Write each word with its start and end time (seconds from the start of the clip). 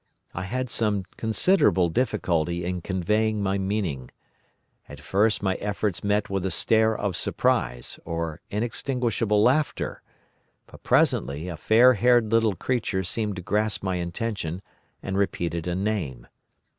I 0.33 0.45
had 0.45 0.71
some 0.71 1.03
considerable 1.15 1.87
difficulty 1.89 2.65
in 2.65 2.81
conveying 2.81 3.43
my 3.43 3.59
meaning. 3.59 4.09
At 4.89 4.99
first 4.99 5.43
my 5.43 5.53
efforts 5.57 6.03
met 6.03 6.27
with 6.27 6.43
a 6.43 6.49
stare 6.49 6.97
of 6.97 7.15
surprise 7.15 7.99
or 8.03 8.41
inextinguishable 8.49 9.43
laughter, 9.43 10.01
but 10.65 10.81
presently 10.81 11.49
a 11.49 11.55
fair 11.55 11.93
haired 11.93 12.31
little 12.31 12.55
creature 12.55 13.03
seemed 13.03 13.35
to 13.35 13.43
grasp 13.43 13.83
my 13.83 13.97
intention 13.97 14.63
and 15.03 15.19
repeated 15.19 15.67
a 15.67 15.75
name. 15.75 16.25